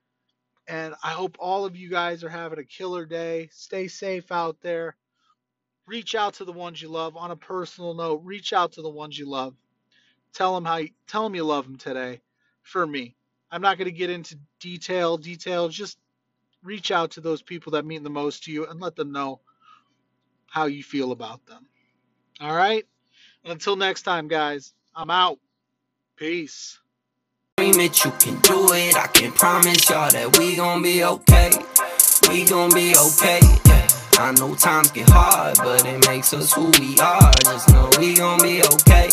and 0.67 0.95
I 1.05 1.11
hope 1.11 1.37
all 1.39 1.65
of 1.65 1.77
you 1.77 1.89
guys 1.89 2.25
are 2.25 2.29
having 2.29 2.59
a 2.59 2.65
killer 2.65 3.07
day. 3.07 3.51
Stay 3.53 3.87
safe 3.87 4.33
out 4.33 4.57
there 4.62 4.97
reach 5.87 6.14
out 6.14 6.35
to 6.35 6.44
the 6.44 6.53
ones 6.53 6.81
you 6.81 6.88
love 6.88 7.16
on 7.16 7.31
a 7.31 7.37
personal 7.37 7.94
note. 7.94 8.22
Reach 8.25 8.53
out 8.53 8.72
to 8.72 8.83
the 8.83 8.90
ones 8.90 9.18
you 9.18 9.29
love. 9.29 9.55
Tell 10.33 10.55
them 10.55 10.64
how 10.64 10.77
you, 10.77 10.90
tell 11.07 11.22
them 11.22 11.35
you 11.35 11.44
love 11.44 11.64
them 11.64 11.77
today 11.77 12.20
for 12.62 12.87
me. 12.87 13.14
I'm 13.51 13.62
not 13.62 13.79
going 13.79 13.87
to 13.87 13.92
get 13.92 14.11
into 14.11 14.38
detail 14.61 15.16
details 15.16 15.75
just 15.75 15.99
reach 16.62 16.90
out 16.90 17.12
to 17.12 17.20
those 17.20 17.42
people 17.42 17.72
that 17.72 17.87
mean 17.87 18.03
the 18.03 18.11
most 18.11 18.44
to 18.44 18.53
you 18.53 18.66
and 18.66 18.81
let 18.81 18.96
them 18.96 19.12
know 19.12 19.40
how 20.46 20.66
you 20.66 20.83
feel 20.83 21.12
about 21.12 21.46
them. 21.46 21.66
All 22.40 22.55
right? 22.55 22.85
Until 23.44 23.77
next 23.77 24.03
time 24.03 24.29
guys. 24.29 24.72
I'm 24.94 25.11
out. 25.11 25.38
Peace. 26.16 26.81
It, 27.59 28.05
you 28.05 28.11
can 28.12 28.40
do 28.40 28.72
it. 28.72 28.96
I 28.96 29.07
can 29.07 29.33
promise 29.33 29.88
y'all 29.88 30.11
that 30.11 30.37
we 30.38 30.57
gon' 30.57 30.83
be 30.83 31.05
okay. 31.05 31.51
We 32.29 32.44
gon' 32.44 32.72
be 32.75 32.94
okay. 32.96 33.66
I 34.19 34.33
know 34.33 34.55
times 34.55 34.91
get 34.93 35.09
hard, 35.11 35.57
but 35.59 35.85
it 35.85 36.07
makes 36.09 36.33
us 36.33 36.53
who 36.55 36.71
we 36.81 36.99
are. 36.99 37.33
Just 37.45 37.69
know 37.71 37.91
we 37.99 38.15
gon' 38.15 38.41
be 38.41 38.63
okay. 38.63 39.11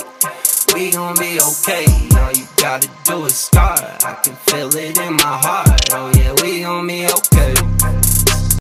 We 0.74 0.92
gon' 0.92 1.16
be 1.20 1.40
okay. 1.40 1.86
All 2.18 2.32
you 2.32 2.48
gotta 2.56 2.90
do 3.04 3.26
is 3.26 3.36
start. 3.36 3.82
I 3.82 4.14
can 4.24 4.36
feel 4.36 4.74
it 4.76 4.98
in 4.98 5.14
my 5.16 5.24
heart. 5.24 5.82
Oh 5.92 6.12
yeah, 6.16 6.34
we 6.42 6.62
gon' 6.62 6.88
be 6.88 7.06
okay. 7.06 7.73